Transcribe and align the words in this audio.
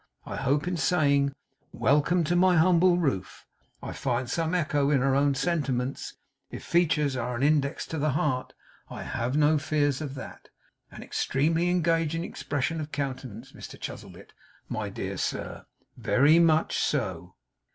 I 0.25 0.35
hope 0.35 0.67
in 0.67 0.77
saying, 0.77 1.31
"Welcome 1.71 2.23
to 2.23 2.35
my 2.35 2.57
humble 2.57 2.97
roof!" 2.97 3.45
I 3.83 3.93
find 3.93 4.27
some 4.27 4.55
echo 4.55 4.89
in 4.89 4.99
her 5.01 5.13
own 5.13 5.35
sentiments. 5.35 6.15
If 6.49 6.63
features 6.63 7.15
are 7.15 7.35
an 7.35 7.43
index 7.43 7.85
to 7.89 7.99
the 7.99 8.13
heart, 8.13 8.53
I 8.89 9.03
have 9.03 9.37
no 9.37 9.59
fears 9.59 10.01
of 10.01 10.15
that. 10.15 10.49
An 10.89 11.03
extremely 11.03 11.69
engaging 11.69 12.23
expression 12.23 12.81
of 12.81 12.91
countenance, 12.91 13.51
Mr 13.51 13.79
Chuzzlewit, 13.79 14.33
my 14.67 14.89
dear 14.89 15.17
sir 15.17 15.67
very 15.95 16.39
much 16.39 16.79
so! 16.79 17.35